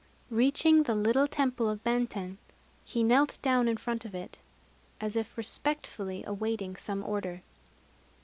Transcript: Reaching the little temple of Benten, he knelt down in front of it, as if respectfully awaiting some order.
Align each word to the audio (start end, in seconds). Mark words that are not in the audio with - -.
Reaching 0.31 0.81
the 0.81 0.95
little 0.95 1.27
temple 1.27 1.69
of 1.69 1.83
Benten, 1.83 2.39
he 2.83 3.03
knelt 3.03 3.37
down 3.43 3.67
in 3.67 3.77
front 3.77 4.03
of 4.03 4.15
it, 4.15 4.39
as 4.99 5.15
if 5.15 5.37
respectfully 5.37 6.23
awaiting 6.25 6.75
some 6.75 7.03
order. 7.03 7.43